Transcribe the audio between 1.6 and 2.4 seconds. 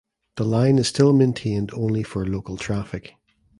only for